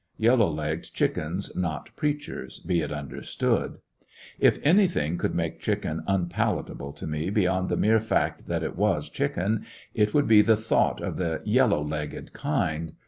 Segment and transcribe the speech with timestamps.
[0.17, 3.77] Yellow legged chickens, not preachers, be it understood.
[4.39, 9.11] If anything could make chicken unpalatable to me beyond the mere fact that it was
[9.11, 12.93] chicken, it would be the thought of the "yellow legged kind."